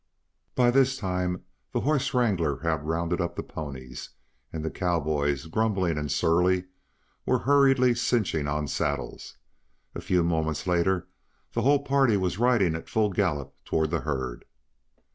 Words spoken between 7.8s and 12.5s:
cinching on saddles. A few moments later the whole party was